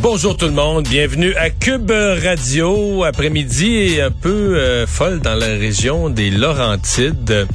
Bonjour 0.00 0.36
tout 0.36 0.46
le 0.46 0.52
monde, 0.52 0.86
bienvenue 0.86 1.34
à 1.34 1.50
Cube 1.50 1.90
Radio. 1.90 3.02
Après-midi 3.02 4.00
un 4.00 4.12
peu 4.12 4.56
euh, 4.56 4.86
folle 4.86 5.18
dans 5.18 5.34
la 5.34 5.46
région 5.46 6.08
des 6.08 6.30
Laurentides. 6.30 7.48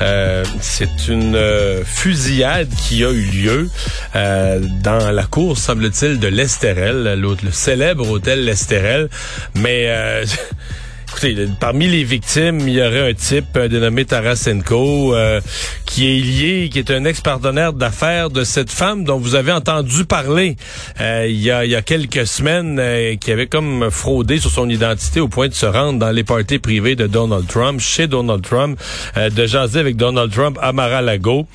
Euh, 0.00 0.44
c'est 0.60 1.08
une 1.08 1.34
euh, 1.34 1.82
fusillade 1.84 2.68
qui 2.86 3.04
a 3.04 3.10
eu 3.10 3.24
lieu 3.24 3.68
dans 4.14 5.10
la 5.10 5.24
cour, 5.24 5.58
semble-t-il, 5.58 6.20
de 6.20 6.28
l'Estérel, 6.28 7.20
le 7.20 7.50
célèbre 7.50 8.08
hôtel 8.08 8.44
l'Estérel. 8.44 9.08
Mais 9.56 9.88
Écoutez, 11.10 11.48
parmi 11.58 11.88
les 11.88 12.04
victimes, 12.04 12.60
il 12.60 12.74
y 12.74 12.82
aurait 12.82 13.10
un 13.10 13.14
type 13.14 13.56
euh, 13.56 13.66
dénommé 13.66 14.04
Tarasenko 14.04 15.14
euh, 15.14 15.40
qui 15.86 16.06
est 16.06 16.20
lié, 16.20 16.68
qui 16.70 16.78
est 16.78 16.90
un 16.90 17.04
ex-partenaire 17.04 17.72
d'affaires 17.72 18.30
de 18.30 18.44
cette 18.44 18.70
femme 18.70 19.04
dont 19.04 19.16
vous 19.18 19.34
avez 19.34 19.50
entendu 19.50 20.04
parler 20.04 20.56
euh, 21.00 21.26
il, 21.28 21.40
y 21.40 21.50
a, 21.50 21.64
il 21.64 21.70
y 21.70 21.74
a 21.74 21.82
quelques 21.82 22.26
semaines, 22.26 23.18
qui 23.18 23.32
avait 23.32 23.46
comme 23.46 23.90
fraudé 23.90 24.38
sur 24.38 24.50
son 24.50 24.68
identité 24.68 25.18
au 25.18 25.28
point 25.28 25.48
de 25.48 25.54
se 25.54 25.66
rendre 25.66 25.98
dans 25.98 26.10
les 26.10 26.24
parties 26.24 26.58
privées 26.58 26.94
de 26.94 27.06
Donald 27.06 27.46
Trump, 27.46 27.80
chez 27.80 28.06
Donald 28.06 28.42
Trump, 28.42 28.78
de 29.16 29.46
jaser 29.46 29.80
avec 29.80 29.96
Donald 29.96 30.30
Trump 30.30 30.58
à 30.60 30.72
Mar-a-Lago. 30.72 31.46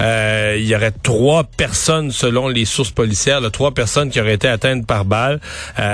il 0.00 0.64
y 0.64 0.74
aurait 0.74 0.92
trois 1.02 1.44
personnes, 1.44 2.10
selon 2.10 2.48
les 2.48 2.64
sources 2.64 2.90
policières, 2.90 3.40
là, 3.40 3.50
trois 3.50 3.72
personnes 3.72 4.10
qui 4.10 4.20
auraient 4.20 4.34
été 4.34 4.48
atteintes 4.48 4.86
par 4.86 5.04
balle. 5.04 5.40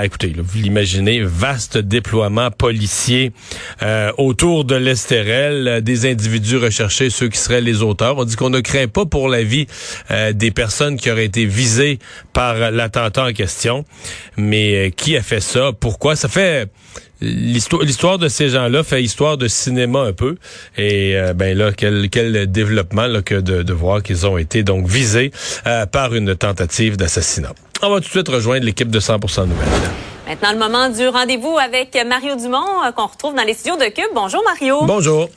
écoutez, 0.03 0.33
vous 0.37 0.59
l'imaginez, 0.59 1.21
vaste 1.21 1.77
déploiement 1.77 2.49
policier 2.51 3.08
euh, 3.81 4.11
autour 4.17 4.65
de 4.65 4.75
l'Estérel, 4.75 5.67
euh, 5.67 5.81
des 5.81 6.09
individus 6.09 6.57
recherchés, 6.57 7.09
ceux 7.09 7.29
qui 7.29 7.37
seraient 7.37 7.61
les 7.61 7.81
auteurs. 7.81 8.17
On 8.17 8.25
dit 8.25 8.35
qu'on 8.35 8.49
ne 8.49 8.59
craint 8.59 8.87
pas 8.87 9.05
pour 9.05 9.29
la 9.29 9.43
vie 9.43 9.67
euh, 10.11 10.33
des 10.33 10.51
personnes 10.51 10.97
qui 10.97 11.09
auraient 11.11 11.25
été 11.25 11.45
visées 11.45 11.99
par 12.33 12.71
l'attentat 12.71 13.25
en 13.25 13.33
question. 13.33 13.85
Mais 14.37 14.91
qui 14.95 15.17
a 15.17 15.21
fait 15.21 15.41
ça? 15.41 15.71
Pourquoi? 15.77 16.15
Ça 16.15 16.27
fait... 16.27 16.67
L'histoire 17.21 18.17
de 18.17 18.29
ces 18.29 18.47
gens-là 18.47 18.81
fait 18.81 19.03
histoire 19.03 19.37
de 19.37 19.49
cinéma 19.49 20.03
un 20.03 20.13
peu. 20.13 20.37
Et 20.77 21.17
ben 21.35 21.57
là, 21.57 21.73
quel, 21.75 22.07
quel 22.09 22.49
développement 22.49 23.07
là, 23.07 23.21
que 23.21 23.35
de, 23.35 23.61
de 23.61 23.73
voir 23.73 24.01
qu'ils 24.01 24.25
ont 24.25 24.37
été 24.37 24.63
donc 24.63 24.87
visés 24.87 25.31
par 25.91 26.15
une 26.15 26.33
tentative 26.37 26.95
d'assassinat. 26.95 27.51
On 27.81 27.89
va 27.89 27.97
tout 27.97 28.05
de 28.05 28.09
suite 28.09 28.29
rejoindre 28.29 28.63
l'équipe 28.63 28.89
de 28.89 29.01
100% 29.01 29.49
Nouvelles. 29.49 29.67
Maintenant, 30.29 30.51
le 30.51 30.59
moment 30.59 30.89
du 30.89 31.07
rendez-vous 31.07 31.57
avec 31.57 31.97
Mario 32.05 32.35
Dumont, 32.35 32.83
euh, 32.85 32.91
qu'on 32.91 33.07
retrouve 33.07 33.33
dans 33.33 33.41
les 33.41 33.55
studios 33.55 33.77
de 33.77 33.85
Cube. 33.85 34.11
Bonjour, 34.13 34.43
Mario. 34.45 34.83
Bonjour. 34.83 35.27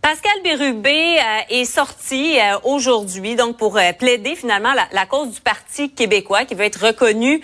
Pascal 0.00 0.32
Bérubé 0.42 1.18
euh, 1.18 1.20
est 1.50 1.66
sorti 1.66 2.38
euh, 2.38 2.56
aujourd'hui 2.64 3.36
donc 3.36 3.58
pour 3.58 3.78
plaider 3.98 4.36
finalement 4.36 4.72
la, 4.90 5.04
cause 5.04 5.32
du 5.32 5.40
Parti 5.42 5.90
québécois 5.90 6.46
qui 6.46 6.54
veut 6.54 6.64
être 6.64 6.86
reconnu 6.86 7.42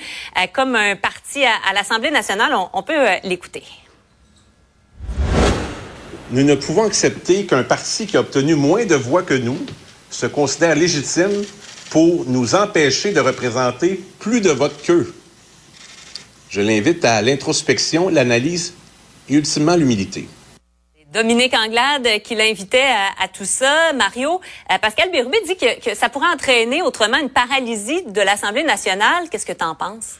comme 0.54 0.76
un 0.76 0.96
parti 0.96 1.44
à, 1.44 1.74
l'Assemblée 1.74 2.10
nationale. 2.10 2.54
On, 2.72 2.82
peut 2.82 3.04
l'écouter. 3.24 3.64
Nous 6.30 6.42
ne 6.42 6.54
pouvons 6.54 6.84
accepter 6.84 7.44
qu'un 7.44 7.64
parti 7.64 8.06
qui 8.06 8.16
a 8.16 8.20
obtenu 8.20 8.54
moins 8.54 8.86
de 8.86 8.94
voix 8.94 9.22
que 9.22 9.34
nous 9.34 9.58
se 10.08 10.24
considère 10.24 10.74
légitime 10.74 11.44
pour 11.90 12.24
nous 12.26 12.54
empêcher 12.54 13.12
de 13.12 13.20
représenter 13.20 14.00
plus 14.18 14.40
de 14.40 14.50
votes 14.50 14.82
qu'eux. 14.82 15.12
Je 16.50 16.60
l'invite 16.60 17.04
à 17.04 17.20
l'introspection, 17.22 18.08
l'analyse 18.08 18.74
et 19.28 19.34
ultimement 19.34 19.76
l'humilité. 19.76 20.28
Dominique 21.12 21.54
Anglade 21.54 22.22
qui 22.22 22.34
l'invitait 22.34 22.90
à, 23.18 23.28
tout 23.28 23.44
ça. 23.44 23.92
Mario, 23.94 24.40
euh, 24.70 24.78
Pascal 24.78 25.10
Bérubé 25.10 25.38
dit 25.46 25.56
que, 25.56 25.94
ça 25.94 26.10
pourrait 26.10 26.28
entraîner 26.32 26.82
autrement 26.82 27.16
une 27.18 27.30
paralysie 27.30 28.02
de 28.06 28.20
l'Assemblée 28.20 28.62
nationale. 28.62 29.24
Qu'est-ce 29.30 29.46
que 29.46 29.52
tu 29.52 29.64
en 29.64 29.74
penses? 29.74 30.16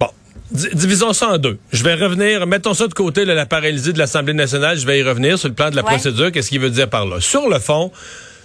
Bon, 0.00 0.08
divisons 0.50 1.12
ça 1.12 1.34
en 1.34 1.38
deux. 1.38 1.58
Je 1.72 1.84
vais 1.84 1.94
revenir, 1.94 2.44
mettons 2.48 2.74
ça 2.74 2.88
de 2.88 2.94
côté, 2.94 3.24
la 3.24 3.46
paralysie 3.46 3.92
de 3.92 3.98
l'Assemblée 3.98 4.34
nationale. 4.34 4.76
Je 4.76 4.86
vais 4.86 4.98
y 4.98 5.02
revenir 5.02 5.38
sur 5.38 5.48
le 5.48 5.54
plan 5.54 5.70
de 5.70 5.76
la 5.76 5.84
procédure. 5.84 6.32
Qu'est-ce 6.32 6.48
qu'il 6.48 6.60
veut 6.60 6.70
dire 6.70 6.90
par 6.90 7.06
là? 7.06 7.20
Sur 7.20 7.48
le 7.48 7.60
fond, 7.60 7.92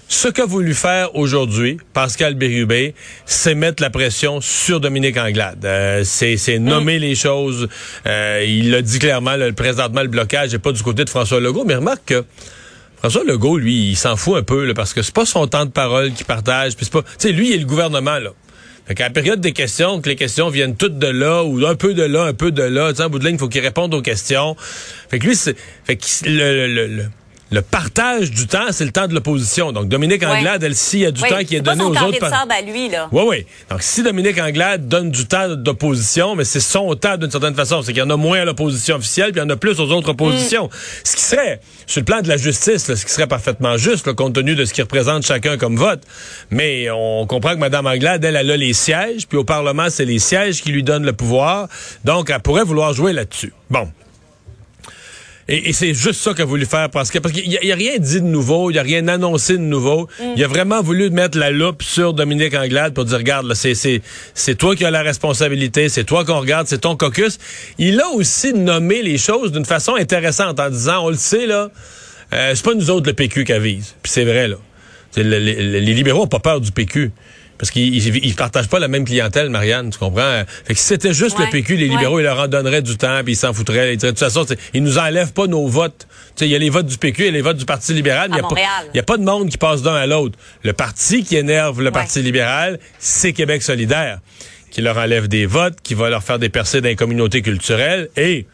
ce 0.08 0.30
qu'a 0.30 0.46
voulu 0.46 0.74
faire 0.74 1.16
aujourd'hui 1.16 1.78
Pascal 1.94 2.36
Bérubé, 2.36 2.94
c'est 3.26 3.56
mettre 3.56 3.84
la 3.84 3.90
pression 3.90 4.40
sur 4.42 4.80
Dominique 4.80 5.18
Anglade. 5.18 5.64
Euh, 5.66 6.04
c'est, 6.06 6.60
nommer 6.60 6.98
mm. 6.98 7.02
les 7.02 7.16
choses. 7.16 7.68
Euh, 8.06 8.44
il 8.48 8.72
l'a 8.72 8.82
dit 8.82 9.00
clairement, 9.00 9.36
le, 9.36 9.52
présentement, 9.52 10.02
le 10.02 10.08
blocage 10.08 10.54
n'est 10.54 10.60
pas 10.60 10.72
du 10.72 10.82
côté 10.82 11.04
de 11.04 11.10
François 11.10 11.40
Legault, 11.40 11.66
mais 11.66 11.76
remarque 11.76 12.06
que 12.06 12.26
François 12.98 13.24
Legault, 13.26 13.58
lui, 13.58 13.90
il 13.90 13.96
s'en 13.96 14.16
fout 14.16 14.38
un 14.38 14.44
peu, 14.44 14.74
parce 14.74 14.94
que 14.94 15.02
c'est 15.02 15.14
pas 15.14 15.26
son 15.26 15.46
temps 15.48 15.66
de 15.66 15.72
parole 15.72 16.14
qu'il 16.14 16.26
partage. 16.26 16.76
Puis 16.76 16.86
c'est 16.86 16.94
pas, 16.94 17.04
tu 17.04 17.10
sais, 17.20 17.32
lui, 17.32 17.50
il 17.50 17.56
est 17.56 17.60
le 17.60 17.66
gouvernement, 17.66 18.18
là. 18.18 18.32
Fait 18.88 18.96
qu'à 18.96 19.04
la 19.04 19.10
période 19.10 19.42
des 19.42 19.52
questions, 19.52 20.00
que 20.00 20.08
les 20.08 20.16
questions 20.16 20.50
viennent 20.50 20.78
toutes 20.78 20.98
de 20.98 21.08
là, 21.08 21.44
ou 21.44 21.66
un 21.66 21.76
peu 21.76 21.94
de 21.94 22.04
là, 22.04 22.24
un 22.24 22.34
peu 22.34 22.52
de 22.52 22.64
là, 22.64 22.92
tu 22.92 22.98
sais, 22.98 23.04
en 23.04 23.10
bout 23.10 23.20
de 23.20 23.26
ligne, 23.26 23.36
il 23.36 23.40
faut 23.40 23.50
qu'il 23.50 23.62
réponde 23.62 23.94
aux 23.94 24.02
questions. 24.02 24.56
Fait 25.10 25.20
que 25.20 25.28
lui, 25.28 25.36
c'est, 25.36 25.58
fait 25.84 25.98
que 25.98 26.06
le, 26.26 26.68
le, 26.68 26.88
le 26.88 26.88
le 26.88 27.27
partage 27.62 28.32
du 28.32 28.48
temps, 28.48 28.72
c'est 28.72 28.86
le 28.86 28.92
temps 28.92 29.08
de 29.08 29.14
l'opposition. 29.14 29.72
Donc, 29.72 29.88
Dominique 29.88 30.24
Anglade, 30.24 30.64
elle, 30.64 30.76
s'il 30.76 31.00
y 31.00 31.06
a 31.06 31.12
du 31.12 31.22
temps 31.22 31.44
qui 31.46 31.56
est 31.56 31.62
donné 31.62 31.84
aux 31.84 31.90
autres... 31.90 32.20
De 32.20 32.54
à 32.54 32.62
lui, 32.62 32.90
là. 32.90 33.08
Oui, 33.12 33.24
oui. 33.28 33.46
Donc, 33.70 33.82
si 33.82 34.04
Dominique 34.04 34.40
Anglade 34.40 34.88
donne 34.88 35.12
du 35.12 35.26
temps 35.26 35.56
d'opposition, 35.56 36.36
mais 36.36 36.44
c'est 36.44 36.60
son 36.60 36.94
temps 36.96 37.18
d'une 37.18 37.32
certaine 37.32 37.56
façon. 37.56 37.82
C'est 37.82 37.94
qu'il 37.94 38.02
y 38.02 38.06
en 38.06 38.10
a 38.10 38.18
moins 38.18 38.42
à 38.42 38.46
l'opposition 38.46 38.98
officielle, 38.98 39.32
puis 39.32 39.42
il 39.42 39.44
y 39.44 39.46
en 39.46 39.50
a 39.50 39.56
plus 39.56 39.80
aux 39.80 39.92
autres 39.92 40.10
oppositions. 40.10 40.66
Mm. 40.66 40.70
Ce 41.04 41.16
qui 41.16 41.24
serait, 41.24 41.62
sur 41.86 42.02
le 42.02 42.06
plan 42.06 42.22
de 42.22 42.28
la 42.28 42.38
justice, 42.38 42.94
ce 42.94 43.06
qui 43.06 43.12
serait 43.12 43.28
parfaitement 43.28 43.78
juste, 43.78 44.12
compte 44.14 44.34
tenu 44.34 44.56
de 44.56 44.66
ce 44.66 44.74
qui 44.74 44.82
représente 44.82 45.26
chacun 45.26 45.58
comme 45.58 45.78
vote. 45.78 46.02
Mais 46.52 46.90
on 46.90 47.26
comprend 47.28 47.54
que 47.54 47.60
Mme 47.60 47.88
Anglade, 47.88 48.26
elle, 48.26 48.36
elle 48.36 48.52
a 48.52 48.58
les 48.58 48.74
sièges, 48.74 49.28
puis 49.28 49.38
au 49.38 49.44
Parlement, 49.44 49.88
c'est 49.90 50.06
les 50.06 50.20
sièges 50.20 50.62
qui 50.62 50.72
lui 50.72 50.84
donnent 50.84 51.06
le 51.06 51.14
pouvoir. 51.14 51.68
Donc, 52.04 52.30
elle 52.30 52.42
pourrait 52.42 52.64
vouloir 52.64 52.94
jouer 52.94 53.14
là-dessus. 53.14 53.54
Bon, 53.70 53.90
et, 55.50 55.72
c'est 55.72 55.94
juste 55.94 56.22
ça 56.22 56.34
qu'a 56.34 56.44
voulu 56.44 56.66
faire 56.66 56.90
parce 56.90 57.10
que 57.10 57.20
parce 57.20 57.34
qu'il 57.34 57.50
y, 57.50 57.72
a 57.72 57.76
rien 57.76 57.98
dit 58.00 58.20
de 58.22 58.26
nouveau, 58.26 58.70
il 58.70 58.76
y 58.76 58.80
a 58.80 58.84
rien 58.84 59.08
annoncé 59.08 59.54
de 59.54 59.64
nouveau. 59.64 60.10
Mm. 60.20 60.24
Il 60.36 60.44
a 60.44 60.48
vraiment 60.48 60.82
voulu 60.82 61.10
mettre 61.10 61.38
la 61.38 61.52
loupe 61.52 61.84
sur 61.84 62.14
Dominique 62.14 62.54
Anglade 62.54 62.94
pour 62.94 63.06
dire 63.06 63.18
regarde, 63.18 63.54
c'est 63.54 63.74
c'est 63.74 64.02
c'est 64.34 64.56
toi 64.56 64.76
qui 64.76 64.84
as 64.84 64.92
la 64.92 65.04
responsabilité, 65.04 65.88
c'est 65.88 66.04
toi 66.04 66.26
qu'on 66.26 66.40
regarde, 66.40 66.68
c'est 66.68 66.80
ton 66.80 66.98
caucus. 66.98 67.38
Il 67.78 68.02
a 68.02 68.10
aussi 68.10 68.54
nommé 68.54 69.02
les 69.02 69.18
choses 69.18 69.52
d'une 69.52 69.66
façon 69.66 69.96
intéressante 69.96 70.60
en 70.60 70.70
disant 70.70 71.06
on 71.06 71.10
le 71.10 71.16
sait 71.16 71.48
là, 71.48 71.70
euh, 72.34 72.52
c'est 72.54 72.66
pas 72.66 72.74
nous 72.74 72.90
autres 72.90 73.08
le 73.08 73.14
PQ 73.14 73.46
qui 73.46 73.54
avise. 73.54 73.96
Puis 74.04 74.12
c'est 74.12 74.26
vrai 74.26 74.50
là. 74.50 74.58
les 75.16 75.82
libéraux 75.82 76.24
ont 76.24 76.28
pas 76.28 76.40
peur 76.40 76.60
du 76.60 76.72
PQ. 76.72 77.12
Parce 77.58 77.72
qu'ils 77.72 77.96
ils 78.24 78.36
partagent 78.36 78.68
pas 78.68 78.80
la 78.80 78.88
même 78.88 79.06
clientèle, 79.06 79.50
Marianne, 79.50 79.90
tu 79.90 79.98
comprends? 79.98 80.44
Fait 80.66 80.74
que 80.74 80.80
si 80.80 80.86
c'était 80.86 81.14
juste 81.14 81.40
le 81.40 81.50
PQ, 81.50 81.78
les 81.78 81.88
libéraux, 81.88 82.20
ils 82.20 82.24
leur 82.24 82.40
en 82.40 82.48
donneraient 82.48 82.82
du 82.82 82.98
temps, 82.98 83.22
puis 83.24 83.34
ils 83.34 83.38
s'en 83.38 83.54
foutraient. 83.54 83.94
Ils 83.94 83.98
diraient, 83.98 84.12
de 84.12 84.18
toute 84.18 84.20
façon, 84.20 84.46
ils 84.74 84.84
nous 84.84 84.98
enlèvent 84.98 85.34
pas 85.34 85.48
nos 85.48 85.68
votes. 85.68 86.08
Il 86.40 86.48
y 86.48 86.56
a 86.56 86.60
les 86.60 86.70
votes 86.70 86.86
du 86.86 86.98
PQ 86.98 87.26
et 87.26 87.32
les 87.32 87.42
votes 87.42 87.58
du 87.58 87.66
Parti 87.66 87.94
libéral, 87.94 88.30
mais 88.30 88.38
il 88.38 88.92
n'y 88.94 89.00
a, 89.00 89.04
pas 89.04 89.18
de 89.18 89.24
monde 89.24 89.50
qui 89.50 89.58
passe 89.58 89.82
d'un 89.82 89.96
à 89.96 90.06
l'autre. 90.06 90.38
Le 90.64 90.74
parti 90.74 91.24
qui 91.24 91.36
énerve 91.36 91.82
le 91.82 91.92
Parti 91.92 92.22
libéral, 92.22 92.80
c'est 93.00 93.34
Québec 93.34 93.64
solidaire, 93.64 94.20
qui 94.70 94.82
leur 94.82 94.98
enlève 94.98 95.28
des 95.28 95.48
votes, 95.48 95.78
qui 95.82 95.96
va 95.96 96.10
leur 96.10 96.24
faire 96.24 96.38
des 96.38 96.50
percées 96.50 96.82
dans 96.82 96.90
les 96.90 96.96
communautés 96.96 97.42
culturelles, 97.42 98.10
et 98.18 98.46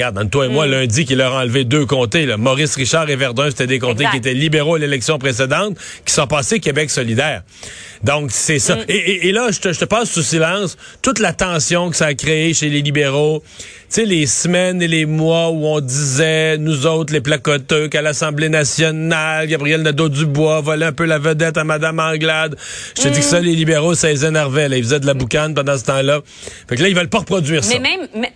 Regarde, 0.00 0.16
entre 0.16 0.30
toi 0.30 0.46
et 0.46 0.48
moi, 0.48 0.66
mm. 0.66 0.70
lundi, 0.70 1.04
qui 1.04 1.14
leur 1.14 1.34
a 1.34 1.42
enlevé 1.42 1.64
deux 1.64 1.84
comtés. 1.84 2.24
Là. 2.24 2.38
Maurice 2.38 2.74
Richard 2.74 3.10
et 3.10 3.16
Verdun, 3.16 3.50
c'était 3.50 3.66
des 3.66 3.78
comtés 3.78 4.06
qui 4.10 4.16
étaient 4.16 4.32
libéraux 4.32 4.76
à 4.76 4.78
l'élection 4.78 5.18
précédente, 5.18 5.76
qui 6.06 6.14
sont 6.14 6.26
passés 6.26 6.58
Québec 6.58 6.88
solidaire. 6.88 7.42
Donc, 8.02 8.30
c'est 8.32 8.58
ça. 8.58 8.76
Mm. 8.76 8.84
Et, 8.88 9.32
là, 9.32 9.50
je 9.50 9.60
te, 9.60 9.74
je 9.74 9.78
te 9.78 9.84
passe 9.84 10.10
sous 10.10 10.22
silence 10.22 10.78
toute 11.02 11.18
la 11.18 11.34
tension 11.34 11.90
que 11.90 11.96
ça 11.96 12.06
a 12.06 12.14
créé 12.14 12.54
chez 12.54 12.70
les 12.70 12.80
libéraux. 12.80 13.42
Tu 13.90 13.96
sais, 13.96 14.04
les 14.06 14.24
semaines 14.24 14.80
et 14.80 14.88
les 14.88 15.04
mois 15.04 15.50
où 15.50 15.66
on 15.66 15.80
disait, 15.80 16.56
nous 16.56 16.86
autres, 16.86 17.12
les 17.12 17.20
placoteux, 17.20 17.88
qu'à 17.88 18.00
l'Assemblée 18.00 18.48
nationale, 18.48 19.48
Gabriel 19.48 19.82
Nadeau-Dubois 19.82 20.62
volait 20.62 20.86
un 20.86 20.92
peu 20.92 21.04
la 21.04 21.18
vedette 21.18 21.58
à 21.58 21.64
Madame 21.64 21.98
Anglade. 21.98 22.56
Je 22.96 23.02
te 23.02 23.08
dis 23.08 23.20
que 23.20 23.26
ça, 23.26 23.42
mm. 23.42 23.44
les 23.44 23.54
libéraux, 23.54 23.94
ça 23.94 24.08
les 24.08 24.24
énervait. 24.24 24.70
Là. 24.70 24.78
Ils 24.78 24.84
faisaient 24.84 25.00
de 25.00 25.06
la 25.06 25.12
boucane 25.12 25.52
pendant 25.52 25.76
ce 25.76 25.84
temps-là. 25.84 26.20
Fait 26.70 26.76
que 26.76 26.82
là, 26.82 26.88
ils 26.88 26.96
veulent 26.96 27.10
pas 27.10 27.18
reproduire 27.18 27.62
ça. 27.62 27.78
Mais 27.78 27.98
même... 28.14 28.30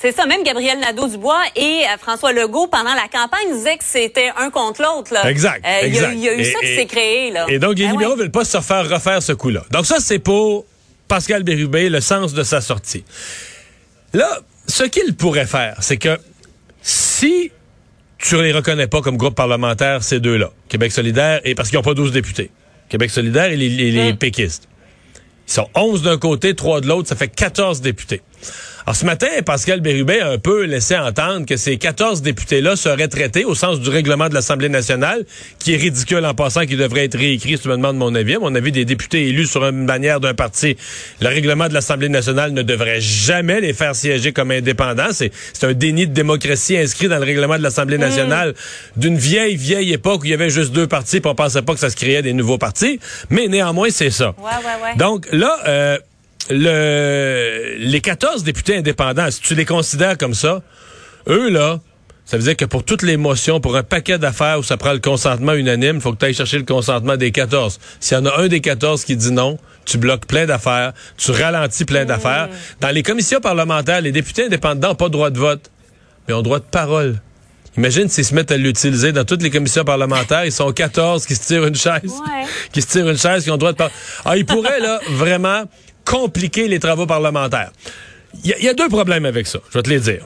C'est 0.00 0.12
ça, 0.12 0.26
même 0.26 0.44
Gabriel 0.44 0.78
Nadeau-Dubois 0.78 1.42
et 1.56 1.82
euh, 1.84 1.96
François 2.00 2.32
Legault, 2.32 2.68
pendant 2.68 2.94
la 2.94 3.08
campagne, 3.10 3.52
disaient 3.52 3.78
que 3.78 3.84
c'était 3.84 4.30
un 4.36 4.48
contre 4.50 4.80
l'autre. 4.82 5.12
Exact, 5.26 5.64
euh, 5.66 5.86
Il 5.88 5.94
y, 5.94 6.28
a 6.28 6.34
eu 6.34 6.44
ça 6.44 6.60
qui 6.60 6.76
s'est 6.76 6.86
créé. 6.86 7.32
Là. 7.32 7.46
Et 7.48 7.58
donc, 7.58 7.76
les 7.76 7.86
ben 7.86 7.92
libéraux 7.92 8.14
ne 8.14 8.20
veulent 8.20 8.30
pas 8.30 8.44
se 8.44 8.60
faire 8.60 8.88
refaire 8.88 9.20
ce 9.20 9.32
coup-là. 9.32 9.64
Donc 9.72 9.86
ça, 9.86 9.96
c'est 9.98 10.20
pour 10.20 10.66
Pascal 11.08 11.42
Bérubé, 11.42 11.88
le 11.88 12.00
sens 12.00 12.32
de 12.32 12.44
sa 12.44 12.60
sortie. 12.60 13.04
Là, 14.12 14.38
ce 14.68 14.84
qu'il 14.84 15.16
pourrait 15.16 15.46
faire, 15.46 15.78
c'est 15.80 15.96
que 15.96 16.16
si 16.80 17.50
tu 18.18 18.36
tu 18.36 18.42
les 18.42 18.52
reconnais 18.52 18.86
pas 18.86 19.00
comme 19.00 19.16
groupe 19.16 19.34
parlementaire, 19.34 20.02
ces 20.02 20.20
deux-là, 20.20 20.50
Québec 20.68 20.92
solidaire, 20.92 21.40
et 21.44 21.54
parce 21.54 21.70
qu'ils 21.70 21.78
n'ont 21.78 21.84
pas 21.84 21.94
12 21.94 22.12
députés. 22.12 22.50
Québec 22.88 23.10
solidaire 23.10 23.46
et 23.46 23.56
les, 23.56 23.68
les, 23.68 24.12
mm. 24.12 24.16
péquistes. 24.16 24.68
Ils 25.48 25.52
sont 25.52 25.68
11 25.74 26.02
d'un 26.02 26.18
côté, 26.18 26.54
3 26.54 26.82
de 26.82 26.86
l'autre, 26.86 27.08
ça 27.08 27.16
fait 27.16 27.28
14 27.28 27.80
députés. 27.80 28.22
Alors 28.88 28.96
ce 28.96 29.04
matin, 29.04 29.26
Pascal 29.44 29.80
Bérubé 29.82 30.18
a 30.20 30.30
un 30.30 30.38
peu 30.38 30.64
laissé 30.64 30.96
entendre 30.96 31.44
que 31.44 31.58
ces 31.58 31.76
14 31.76 32.22
députés-là 32.22 32.74
seraient 32.74 33.08
traités 33.08 33.44
au 33.44 33.54
sens 33.54 33.80
du 33.80 33.90
règlement 33.90 34.30
de 34.30 34.34
l'Assemblée 34.34 34.70
nationale, 34.70 35.26
qui 35.58 35.74
est 35.74 35.76
ridicule 35.76 36.24
en 36.24 36.32
passant, 36.32 36.64
qui 36.64 36.74
devrait 36.74 37.04
être 37.04 37.18
réécrit, 37.18 37.58
si 37.58 37.64
tu 37.64 37.68
me 37.68 37.76
demandes 37.76 37.98
mon 37.98 38.14
avis. 38.14 38.36
À 38.36 38.38
mon 38.38 38.54
avis, 38.54 38.72
des 38.72 38.86
députés 38.86 39.28
élus 39.28 39.44
sur 39.44 39.62
une 39.66 39.84
bannière 39.84 40.20
d'un 40.20 40.32
parti, 40.32 40.78
le 41.20 41.28
règlement 41.28 41.68
de 41.68 41.74
l'Assemblée 41.74 42.08
nationale 42.08 42.52
ne 42.52 42.62
devrait 42.62 43.02
jamais 43.02 43.60
les 43.60 43.74
faire 43.74 43.94
siéger 43.94 44.32
comme 44.32 44.52
indépendants. 44.52 45.10
C'est 45.12 45.32
un 45.64 45.74
déni 45.74 46.06
de 46.06 46.14
démocratie 46.14 46.78
inscrit 46.78 47.08
dans 47.08 47.18
le 47.18 47.24
règlement 47.26 47.58
de 47.58 47.62
l'Assemblée 47.62 47.98
nationale 47.98 48.54
d'une 48.96 49.18
vieille, 49.18 49.56
vieille 49.56 49.92
époque 49.92 50.22
où 50.22 50.24
il 50.24 50.30
y 50.30 50.34
avait 50.34 50.48
juste 50.48 50.72
deux 50.72 50.86
partis, 50.86 51.20
puis 51.20 51.30
on 51.30 51.34
pensait 51.34 51.60
pas 51.60 51.74
que 51.74 51.80
ça 51.80 51.90
se 51.90 51.96
créait 51.96 52.22
des 52.22 52.32
nouveaux 52.32 52.56
partis. 52.56 53.00
Mais 53.28 53.48
néanmoins, 53.48 53.88
c'est 53.90 54.08
ça. 54.08 54.34
Ouais, 54.38 54.44
ouais, 54.44 54.82
ouais. 54.82 54.96
Donc 54.96 55.26
là, 55.30 55.58
euh, 55.66 55.98
le, 56.50 57.76
les 57.78 58.00
14 58.00 58.44
députés 58.44 58.76
indépendants, 58.76 59.30
si 59.30 59.40
tu 59.40 59.54
les 59.54 59.64
considères 59.64 60.16
comme 60.16 60.34
ça, 60.34 60.62
eux, 61.28 61.50
là, 61.50 61.80
ça 62.24 62.36
veut 62.36 62.42
dire 62.42 62.56
que 62.56 62.66
pour 62.66 62.84
toutes 62.84 63.02
les 63.02 63.16
motions, 63.16 63.58
pour 63.58 63.76
un 63.76 63.82
paquet 63.82 64.18
d'affaires 64.18 64.58
où 64.58 64.62
ça 64.62 64.76
prend 64.76 64.92
le 64.92 64.98
consentement 64.98 65.54
unanime, 65.54 65.96
il 65.96 66.02
faut 66.02 66.12
que 66.12 66.18
tu 66.18 66.26
ailles 66.26 66.34
chercher 66.34 66.58
le 66.58 66.64
consentement 66.64 67.16
des 67.16 67.30
14. 67.30 67.80
S'il 68.00 68.18
y 68.18 68.20
en 68.20 68.26
a 68.26 68.38
un 68.40 68.48
des 68.48 68.60
14 68.60 69.04
qui 69.04 69.16
dit 69.16 69.32
non, 69.32 69.58
tu 69.86 69.96
bloques 69.96 70.26
plein 70.26 70.44
d'affaires, 70.44 70.92
tu 71.16 71.30
ralentis 71.30 71.86
plein 71.86 72.04
mmh. 72.04 72.08
d'affaires. 72.08 72.48
Dans 72.80 72.90
les 72.90 73.02
commissions 73.02 73.40
parlementaires, 73.40 74.02
les 74.02 74.12
députés 74.12 74.44
indépendants 74.44 74.88
n'ont 74.88 74.94
pas 74.94 75.08
droit 75.08 75.30
de 75.30 75.38
vote, 75.38 75.70
mais 76.26 76.34
ont 76.34 76.42
droit 76.42 76.58
de 76.58 76.64
parole. 76.64 77.18
Imagine 77.78 78.08
s'ils 78.08 78.24
se 78.24 78.34
mettent 78.34 78.50
à 78.50 78.56
l'utiliser 78.56 79.12
dans 79.12 79.24
toutes 79.24 79.42
les 79.42 79.50
commissions 79.50 79.84
parlementaires. 79.84 80.44
Ils 80.44 80.52
sont 80.52 80.70
14 80.70 81.24
qui 81.24 81.34
se 81.34 81.46
tirent 81.46 81.64
une 81.66 81.76
chaise. 81.76 82.12
Qui 82.72 82.82
se 82.82 82.88
tirent 82.88 83.08
une 83.08 83.16
chaise, 83.16 83.44
qui 83.44 83.50
ont 83.50 83.56
droit 83.56 83.72
de 83.72 83.76
parler. 83.76 83.94
Ah, 84.24 84.36
ils 84.36 84.44
pourraient, 84.44 84.80
là, 84.80 85.00
vraiment 85.10 85.62
compliquer 86.08 86.68
les 86.68 86.78
travaux 86.78 87.06
parlementaires. 87.06 87.70
Il 88.44 88.54
y, 88.60 88.68
a 88.68 88.74
deux 88.74 88.88
problèmes 88.88 89.26
avec 89.26 89.46
ça, 89.46 89.58
je 89.70 89.78
vais 89.78 89.82
te 89.82 89.90
les 89.90 90.00
dire. 90.00 90.24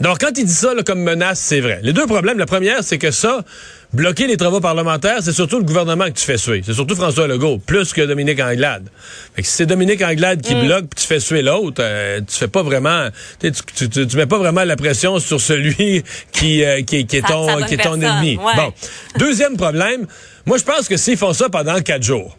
Donc, 0.00 0.18
quand 0.20 0.30
il 0.36 0.46
dit 0.46 0.52
ça 0.52 0.72
comme 0.86 1.02
menace, 1.02 1.38
c'est 1.40 1.60
vrai. 1.60 1.80
Les 1.82 1.92
deux 1.92 2.06
problèmes, 2.06 2.38
la 2.38 2.46
première, 2.46 2.82
c'est 2.82 2.96
que 2.96 3.10
ça, 3.10 3.44
bloquer 3.92 4.26
les 4.26 4.38
travaux 4.38 4.60
parlementaires, 4.60 5.18
c'est 5.20 5.32
surtout 5.32 5.58
le 5.58 5.64
gouvernement 5.64 6.06
que 6.06 6.12
tu 6.12 6.24
fais 6.24 6.38
suer. 6.38 6.62
C'est 6.64 6.72
surtout 6.72 6.94
François 6.96 7.26
Legault, 7.26 7.58
plus 7.58 7.92
que 7.92 8.00
Dominique 8.00 8.40
Anglade. 8.40 8.88
Fait 9.34 9.42
que 9.42 9.48
si 9.48 9.54
c'est 9.54 9.66
Dominique 9.66 10.00
Anglade 10.02 10.40
qui 10.40 10.54
mm. 10.54 10.64
bloque, 10.64 10.86
puis 10.86 11.02
tu 11.02 11.06
fais 11.06 11.20
suer 11.20 11.42
l'autre, 11.42 11.82
euh, 11.84 12.20
tu 12.26 12.34
fais 12.34 12.48
pas 12.48 12.62
vraiment, 12.62 13.08
tu, 13.40 13.52
tu, 13.52 14.16
mets 14.16 14.26
pas 14.26 14.38
vraiment 14.38 14.64
la 14.64 14.76
pression 14.76 15.18
sur 15.18 15.40
celui 15.40 16.02
qui, 16.32 16.64
euh, 16.64 16.82
qui, 16.82 16.96
est 16.96 17.26
ton, 17.26 17.62
qui 17.66 17.74
est 17.74 17.82
ton 17.82 18.00
ennemi. 18.00 18.36
Bon. 18.36 18.72
Deuxième 19.18 19.56
problème, 19.56 20.06
moi, 20.46 20.56
je 20.56 20.64
pense 20.64 20.88
que 20.88 20.96
s'ils 20.96 21.18
font 21.18 21.34
ça 21.34 21.50
pendant 21.50 21.78
quatre 21.80 22.02
jours, 22.02 22.38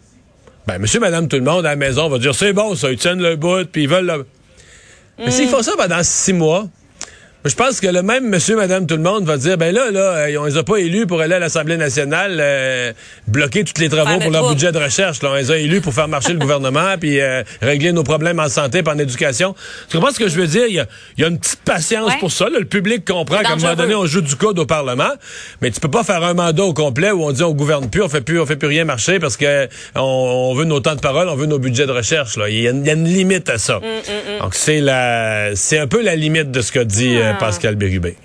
ben, 0.66 0.78
monsieur, 0.78 1.00
madame, 1.00 1.28
tout 1.28 1.36
le 1.36 1.42
monde 1.42 1.66
à 1.66 1.70
la 1.70 1.76
maison 1.76 2.08
va 2.08 2.18
dire, 2.18 2.34
c'est 2.34 2.52
bon, 2.52 2.74
ça, 2.74 2.90
ils 2.90 2.98
tiennent 2.98 3.22
le 3.22 3.36
bout, 3.36 3.70
puis 3.70 3.84
ils 3.84 3.88
veulent 3.88 4.06
le... 4.06 4.26
Mais 5.18 5.30
s'ils 5.30 5.48
font 5.48 5.62
ça 5.62 5.72
pendant 5.76 6.02
six 6.02 6.32
mois, 6.32 6.68
je 7.44 7.54
pense 7.56 7.80
que 7.80 7.88
le 7.88 8.02
même 8.02 8.28
monsieur, 8.28 8.54
madame, 8.54 8.86
tout 8.86 8.94
le 8.94 9.02
monde 9.02 9.24
va 9.24 9.36
dire, 9.36 9.58
ben 9.58 9.74
là, 9.74 9.90
là, 9.90 10.26
on 10.38 10.44
les 10.44 10.56
a 10.56 10.62
pas 10.62 10.76
élus 10.76 11.06
pour 11.06 11.20
aller 11.20 11.34
à 11.34 11.38
l'Assemblée 11.40 11.76
nationale 11.76 12.38
euh, 12.40 12.92
bloquer 13.26 13.64
tous 13.64 13.80
les 13.80 13.88
travaux 13.88 14.20
pour 14.20 14.30
leur 14.30 14.48
budget 14.48 14.70
de 14.70 14.78
recherche. 14.78 15.22
Là. 15.22 15.30
On 15.32 15.34
les 15.34 15.50
a 15.50 15.58
élus 15.58 15.80
pour 15.80 15.92
faire 15.92 16.06
marcher 16.06 16.34
le 16.34 16.38
gouvernement 16.42 16.96
puis 17.00 17.20
euh, 17.20 17.42
régler 17.60 17.92
nos 17.92 18.04
problèmes 18.04 18.38
en 18.38 18.48
santé 18.48 18.82
et 18.86 18.88
en 18.88 18.96
éducation. 18.96 19.56
Tu 19.88 19.96
comprends 19.96 20.12
ce 20.12 20.20
que 20.20 20.28
je 20.28 20.38
veux 20.38 20.46
dire? 20.46 20.66
Il 20.68 20.74
y 20.74 20.80
a, 20.80 20.86
y 21.18 21.24
a 21.24 21.26
une 21.26 21.38
petite 21.38 21.62
patience 21.62 22.12
pour 22.20 22.30
ça. 22.30 22.48
Le 22.48 22.64
public 22.64 23.04
comprend 23.04 23.38
qu'à 23.38 23.52
un 23.52 23.56
moment 23.56 23.74
donné, 23.74 23.94
on 23.96 24.06
joue 24.06 24.20
du 24.20 24.36
code 24.36 24.60
au 24.60 24.66
Parlement, 24.66 25.10
mais 25.60 25.72
tu 25.72 25.80
peux 25.80 25.90
pas 25.90 26.04
faire 26.04 26.22
un 26.22 26.34
mandat 26.34 26.62
au 26.62 26.74
complet 26.74 27.10
où 27.10 27.24
on 27.24 27.32
dit 27.32 27.42
on 27.42 27.52
gouverne 27.52 27.90
plus, 27.90 28.02
on 28.02 28.08
fait 28.08 28.20
plus, 28.20 28.40
on 28.40 28.46
fait 28.46 28.56
plus 28.56 28.68
rien 28.68 28.84
marcher 28.84 29.18
parce 29.18 29.36
que 29.36 29.68
on, 29.96 30.54
veut 30.54 30.64
nos 30.64 30.78
temps 30.78 30.94
de 30.94 31.00
parole, 31.00 31.28
on 31.28 31.34
veut 31.34 31.46
nos 31.46 31.58
budgets 31.58 31.86
de 31.86 31.92
recherche. 31.92 32.36
Là. 32.36 32.48
Il, 32.48 32.60
y 32.60 32.68
a, 32.68 32.70
une 32.70 33.04
limite 33.04 33.50
à 33.50 33.58
ça. 33.58 33.80
Mm, 33.80 33.82
mm, 33.82 34.36
mm. 34.36 34.38
Donc 34.42 34.54
c'est 34.54 34.80
la, 34.80 35.56
c'est 35.56 35.78
un 35.78 35.88
peu 35.88 36.02
la 36.02 36.14
limite 36.14 36.52
de 36.52 36.60
ce 36.60 36.70
qu'a 36.70 36.84
dit. 36.84 37.16
Euh, 37.16 37.31
Pascal 37.34 37.76
Bérubé. 37.76 38.16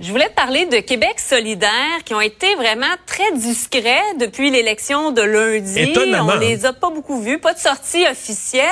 Je 0.00 0.10
voulais 0.10 0.28
te 0.28 0.34
parler 0.34 0.66
de 0.66 0.78
Québec 0.78 1.20
solidaire 1.20 2.02
qui 2.04 2.14
ont 2.14 2.20
été 2.20 2.52
vraiment 2.56 2.86
très 3.06 3.30
discrets 3.36 4.02
depuis 4.18 4.50
l'élection 4.50 5.12
de 5.12 5.22
lundi. 5.22 5.78
Étonnamment. 5.78 6.32
On 6.34 6.38
les 6.40 6.66
a 6.66 6.72
pas 6.72 6.90
beaucoup 6.90 7.22
vus, 7.22 7.38
pas 7.38 7.54
de 7.54 7.60
sortie 7.60 8.04
officielle. 8.10 8.64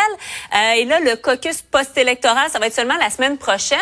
Euh, 0.53 0.73
et 0.79 0.85
là, 0.85 0.99
le 0.99 1.15
caucus 1.15 1.63
post-électoral, 1.63 2.51
ça 2.51 2.59
va 2.59 2.67
être 2.67 2.75
seulement 2.75 2.97
la 2.99 3.09
semaine 3.09 3.39
prochaine. 3.39 3.79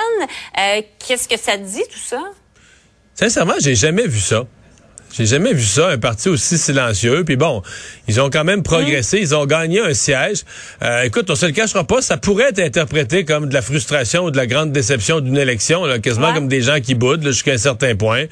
Euh, 0.58 0.82
qu'est-ce 0.98 1.26
que 1.26 1.38
ça 1.38 1.56
te 1.56 1.62
dit 1.62 1.82
tout 1.90 1.98
ça? 1.98 2.20
Sincèrement, 3.14 3.54
j'ai 3.58 3.74
jamais 3.74 4.06
vu 4.06 4.20
ça. 4.20 4.44
J'ai 5.12 5.26
jamais 5.26 5.52
vu 5.52 5.64
ça, 5.64 5.88
un 5.88 5.98
parti 5.98 6.28
aussi 6.28 6.56
silencieux. 6.56 7.24
Puis 7.24 7.36
bon, 7.36 7.62
ils 8.08 8.20
ont 8.20 8.30
quand 8.30 8.44
même 8.44 8.62
progressé, 8.62 9.18
ils 9.18 9.34
ont 9.34 9.46
gagné 9.46 9.80
un 9.80 9.94
siège. 9.94 10.44
Euh, 10.82 11.02
écoute, 11.02 11.28
on 11.30 11.34
se 11.34 11.46
le 11.46 11.52
cachera 11.52 11.84
pas, 11.84 12.00
ça 12.00 12.16
pourrait 12.16 12.50
être 12.50 12.60
interprété 12.60 13.24
comme 13.24 13.48
de 13.48 13.54
la 13.54 13.62
frustration 13.62 14.24
ou 14.24 14.30
de 14.30 14.36
la 14.36 14.46
grande 14.46 14.72
déception 14.72 15.20
d'une 15.20 15.36
élection, 15.36 15.84
là, 15.84 15.98
quasiment 15.98 16.32
comme 16.32 16.48
des 16.48 16.62
gens 16.62 16.80
qui 16.80 16.94
boudent 16.94 17.26
jusqu'à 17.26 17.52
un 17.52 17.58
certain 17.58 17.96
point. 17.96 18.26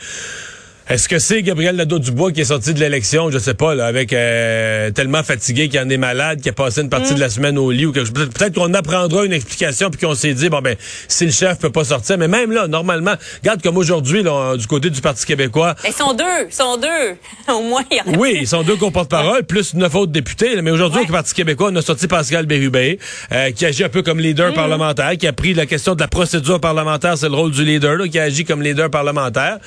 Est-ce 0.88 1.06
que 1.06 1.18
c'est 1.18 1.42
Gabriel 1.42 1.76
Nadeau-Dubois 1.76 2.32
qui 2.32 2.40
est 2.40 2.46
sorti 2.46 2.72
de 2.72 2.80
l'élection, 2.80 3.30
je 3.30 3.38
sais 3.38 3.52
pas, 3.52 3.74
là, 3.74 3.84
avec 3.84 4.14
euh, 4.14 4.90
tellement 4.90 5.22
fatigué 5.22 5.68
qu'il 5.68 5.78
en 5.80 5.88
est 5.90 5.98
malade, 5.98 6.40
qu'il 6.40 6.48
a 6.48 6.54
passé 6.54 6.80
une 6.80 6.88
partie 6.88 7.12
de 7.12 7.20
la 7.20 7.26
mm. 7.26 7.30
semaine 7.30 7.58
au 7.58 7.70
lit 7.70 7.84
ou 7.84 7.92
quelque 7.92 8.06
chose. 8.06 8.30
Peut-être 8.30 8.54
qu'on 8.54 8.72
apprendra 8.72 9.26
une 9.26 9.34
explication 9.34 9.90
puis 9.90 10.00
qu'on 10.00 10.14
s'est 10.14 10.32
dit 10.32 10.48
bon 10.48 10.62
ben 10.62 10.76
si 11.06 11.26
le 11.26 11.30
chef 11.30 11.58
peut 11.58 11.68
pas 11.68 11.84
sortir, 11.84 12.16
mais 12.16 12.26
même 12.26 12.52
là, 12.52 12.68
normalement, 12.68 13.12
regarde 13.42 13.60
comme 13.60 13.76
aujourd'hui 13.76 14.22
du 14.22 14.66
côté 14.66 14.88
du 14.88 15.02
Parti 15.02 15.26
québécois. 15.26 15.74
Ils 15.86 15.92
sont 15.92 16.14
deux, 16.14 16.24
ils 16.48 16.54
sont 16.54 16.78
deux. 16.78 17.16
Au 17.52 17.60
moins. 17.60 17.84
Il 17.90 18.16
oui, 18.16 18.38
ils 18.40 18.48
sont 18.48 18.62
deux 18.62 18.76
qu'on 18.76 18.90
porte-parole, 18.90 19.44
plus 19.44 19.74
neuf 19.74 19.94
autres 19.94 20.12
députés. 20.12 20.60
Mais 20.62 20.70
aujourd'hui, 20.70 21.02
au 21.02 21.12
Parti 21.12 21.34
québécois, 21.34 21.68
on 21.70 21.76
a 21.76 21.82
sorti 21.82 22.06
Pascal 22.06 22.46
Bérubé, 22.46 22.98
euh, 23.32 23.50
qui 23.50 23.66
agit 23.66 23.84
un 23.84 23.88
peu 23.90 24.02
comme 24.02 24.20
leader 24.20 24.52
mm. 24.52 24.54
parlementaire, 24.54 25.12
qui 25.18 25.26
a 25.26 25.34
pris 25.34 25.52
la 25.52 25.66
question 25.66 25.94
de 25.94 26.00
la 26.00 26.08
procédure 26.08 26.60
parlementaire, 26.60 27.18
c'est 27.18 27.28
le 27.28 27.34
rôle 27.34 27.50
du 27.50 27.62
leader, 27.62 27.96
là, 27.96 28.08
qui 28.08 28.18
agit 28.18 28.46
comme 28.46 28.62
leader 28.62 28.90
parlementaire. 28.90 29.58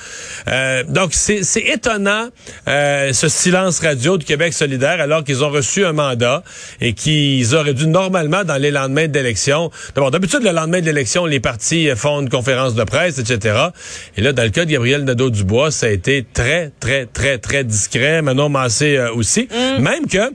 Euh, 0.48 0.82
donc 0.88 1.11
c'est 1.14 1.60
étonnant 1.60 2.28
euh, 2.68 3.12
ce 3.12 3.28
silence 3.28 3.80
radio 3.80 4.18
du 4.18 4.24
Québec 4.24 4.52
solidaire 4.52 5.00
alors 5.00 5.24
qu'ils 5.24 5.44
ont 5.44 5.50
reçu 5.50 5.84
un 5.84 5.92
mandat 5.92 6.42
et 6.80 6.92
qu'ils 6.92 7.54
auraient 7.54 7.74
dû 7.74 7.86
normalement 7.86 8.44
dans 8.44 8.56
les 8.56 8.70
lendemains 8.70 9.08
d'élection. 9.08 9.70
D'abord, 9.94 10.10
d'habitude 10.10 10.42
le 10.42 10.50
lendemain 10.50 10.80
de 10.80 10.86
l'élection, 10.86 11.26
les 11.26 11.40
partis 11.40 11.88
font 11.96 12.20
une 12.20 12.28
conférence 12.28 12.74
de 12.74 12.84
presse, 12.84 13.18
etc. 13.18 13.68
Et 14.16 14.20
là, 14.20 14.32
dans 14.32 14.42
le 14.42 14.50
cas 14.50 14.64
de 14.64 14.70
Gabriel 14.70 15.04
Nadeau-Dubois, 15.04 15.70
ça 15.70 15.86
a 15.86 15.90
été 15.90 16.24
très, 16.32 16.70
très, 16.80 17.06
très, 17.06 17.38
très 17.38 17.64
discret. 17.64 18.22
Manon 18.22 18.48
Massé 18.48 18.96
euh, 18.96 19.12
aussi, 19.12 19.48
mm. 19.50 19.82
même 19.82 20.06
que 20.06 20.32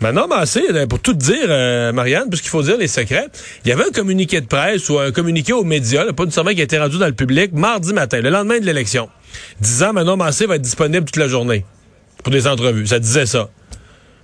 Manon 0.00 0.26
Massé, 0.26 0.62
euh, 0.70 0.86
pour 0.86 1.00
tout 1.00 1.14
dire, 1.14 1.48
Marianne, 1.92 2.28
puisqu'il 2.28 2.48
faut 2.48 2.62
dire 2.62 2.76
les 2.76 2.88
secrets, 2.88 3.28
il 3.64 3.68
y 3.68 3.72
avait 3.72 3.84
un 3.84 3.92
communiqué 3.92 4.40
de 4.40 4.46
presse 4.46 4.88
ou 4.88 4.98
un 4.98 5.12
communiqué 5.12 5.52
aux 5.52 5.64
médias, 5.64 6.12
pas 6.12 6.24
nécessairement 6.24 6.52
qui 6.52 6.60
a 6.60 6.64
été 6.64 6.78
rendu 6.78 6.98
dans 6.98 7.06
le 7.06 7.12
public, 7.12 7.52
mardi 7.52 7.92
matin, 7.92 8.20
le 8.20 8.30
lendemain 8.30 8.58
de 8.58 8.66
l'élection 8.66 9.08
disant 9.60 9.92
Manon 9.92 10.16
Massé 10.16 10.46
va 10.46 10.56
être 10.56 10.62
disponible 10.62 11.06
toute 11.06 11.16
la 11.16 11.28
journée 11.28 11.64
pour 12.22 12.32
des 12.32 12.46
entrevues. 12.46 12.86
Ça 12.86 12.98
disait 12.98 13.26
ça. 13.26 13.48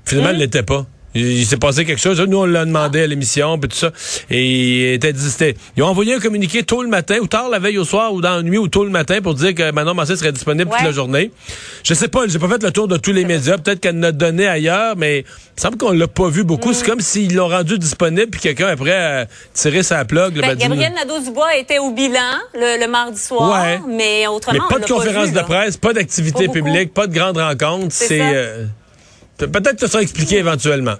Finalement, 0.05 0.31
elle 0.31 0.37
hein? 0.37 0.39
l'était 0.39 0.63
pas. 0.63 0.87
Il, 1.15 1.45
s'est 1.45 1.57
passé 1.57 1.85
quelque 1.85 2.01
chose. 2.01 2.21
Nous, 2.21 2.39
on 2.39 2.45
l'a 2.45 2.65
demandé 2.65 3.03
à 3.03 3.07
l'émission, 3.07 3.59
puis 3.59 3.69
tout 3.69 3.77
ça. 3.77 3.91
Et 4.31 4.95
était, 4.95 5.13
ils 5.77 5.83
ont 5.83 5.87
envoyé 5.87 6.15
un 6.15 6.21
communiqué 6.21 6.63
tôt 6.63 6.83
le 6.83 6.89
matin, 6.89 7.19
ou 7.21 7.27
tard 7.27 7.49
la 7.49 7.59
veille 7.59 7.79
au 7.79 7.85
soir, 7.85 8.13
ou 8.13 8.21
dans 8.21 8.37
la 8.37 8.43
nuit, 8.43 8.59
ou 8.59 8.69
tôt 8.69 8.85
le 8.85 8.91
matin, 8.91 9.21
pour 9.21 9.35
dire 9.35 9.55
que 9.55 9.73
Manon 9.73 9.95
Massé 9.95 10.17
serait 10.17 10.33
disponible 10.33 10.71
toute 10.71 10.85
la 10.85 10.93
journée. 10.93 11.33
Je 11.83 11.95
sais 11.95 12.09
pas, 12.09 12.29
j'ai 12.29 12.39
pas 12.39 12.49
fait 12.49 12.63
le 12.63 12.71
tour 12.71 12.87
de 12.87 12.97
tous 12.97 13.13
les 13.13 13.25
médias. 13.25 13.59
Peut-être 13.59 13.81
qu'elle 13.81 13.99
l'a 13.99 14.13
donné 14.13 14.47
ailleurs, 14.47 14.97
mais 14.97 15.21
il 15.21 15.61
semble 15.61 15.77
qu'on 15.79 15.93
l'a 15.93 16.07
pas 16.07 16.29
vu 16.29 16.45
beaucoup. 16.45 16.73
C'est 16.73 16.85
mm. 16.85 16.91
comme 16.91 17.01
s'ils 17.01 17.35
l'ont 17.35 17.49
rendu 17.49 17.79
disponible, 17.79 18.31
puis 18.31 18.41
quelqu'un 18.41 18.69
après 18.69 18.93
a 18.93 19.27
tiré 19.53 19.83
sa 19.83 20.05
plug. 20.05 20.41
Ben, 20.41 20.55
Gabriel 20.55 20.93
Nadeau-Dubois 20.95 21.57
était 21.57 21.79
au 21.79 21.91
bilan 21.91 22.39
le, 22.55 22.87
mardi 22.87 23.21
soir, 23.21 23.81
mais 23.89 24.27
autrement, 24.29 24.65
mais 24.71 24.75
pas 24.75 24.81
de 24.81 24.91
conférence 24.91 25.33
de 25.33 25.41
presse, 25.41 25.77
pas 25.77 25.93
d'activité 25.93 26.49
publique, 26.49 26.95
pas 26.95 27.07
de 27.09 27.15
grande 27.15 27.37
rencontre. 27.37 27.89
C'est... 27.91 28.71
Peut-être 29.47 29.75
que 29.75 29.81
ça 29.81 29.89
sera 29.89 30.03
expliqué 30.03 30.37
éventuellement. 30.39 30.97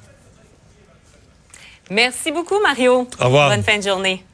Merci 1.91 2.31
beaucoup, 2.31 2.61
Mario. 2.63 3.09
Au 3.21 3.25
revoir. 3.25 3.51
Bonne 3.51 3.65
fin 3.65 3.79
de 3.79 3.83
journée. 3.83 4.25